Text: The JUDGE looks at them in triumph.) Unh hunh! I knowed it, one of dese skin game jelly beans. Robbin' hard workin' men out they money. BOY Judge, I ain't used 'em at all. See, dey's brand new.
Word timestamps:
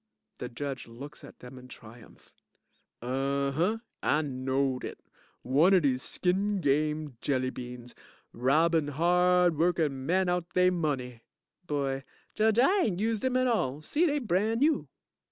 The 0.39 0.49
JUDGE 0.49 0.87
looks 0.87 1.23
at 1.23 1.41
them 1.41 1.59
in 1.59 1.67
triumph.) 1.67 2.33
Unh 3.03 3.51
hunh! 3.51 3.81
I 4.01 4.23
knowed 4.23 4.83
it, 4.83 4.99
one 5.43 5.75
of 5.75 5.83
dese 5.83 6.01
skin 6.01 6.59
game 6.59 7.17
jelly 7.21 7.51
beans. 7.51 7.93
Robbin' 8.33 8.87
hard 8.87 9.59
workin' 9.59 10.07
men 10.07 10.27
out 10.27 10.55
they 10.55 10.71
money. 10.71 11.21
BOY 11.67 12.03
Judge, 12.33 12.57
I 12.57 12.81
ain't 12.85 12.99
used 12.99 13.23
'em 13.23 13.37
at 13.37 13.45
all. 13.45 13.83
See, 13.83 14.07
dey's 14.07 14.21
brand 14.21 14.61
new. 14.61 14.87